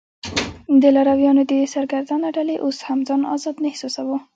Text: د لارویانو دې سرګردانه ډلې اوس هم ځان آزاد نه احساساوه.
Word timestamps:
د 0.81 0.83
لارویانو 0.95 1.43
دې 1.51 1.59
سرګردانه 1.73 2.27
ډلې 2.37 2.55
اوس 2.63 2.77
هم 2.87 2.99
ځان 3.07 3.21
آزاد 3.35 3.55
نه 3.63 3.67
احساساوه. 3.71 4.17